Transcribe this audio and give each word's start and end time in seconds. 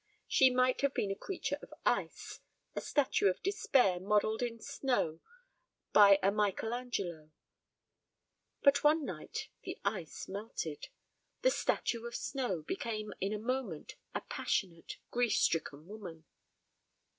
She 0.27 0.49
might 0.49 0.81
have 0.81 0.95
been 0.95 1.11
a 1.11 1.15
creature 1.15 1.59
of 1.61 1.75
ice, 1.85 2.39
a 2.75 2.81
statue 2.81 3.27
of 3.27 3.43
despair 3.43 3.99
modelled 3.99 4.41
in 4.41 4.59
snow 4.59 5.19
by 5.93 6.17
a 6.23 6.31
Michael 6.31 6.73
Angelo. 6.73 7.29
But 8.63 8.83
one 8.83 9.05
night 9.05 9.49
the 9.61 9.77
ice 9.85 10.27
melted, 10.27 10.87
the 11.43 11.51
statue 11.51 12.07
of 12.07 12.15
snow 12.15 12.63
became 12.63 13.13
in 13.21 13.31
a 13.31 13.37
moment 13.37 13.93
a 14.15 14.21
passionate, 14.21 14.97
grief 15.11 15.33
stricken 15.33 15.85
woman. 15.85 16.25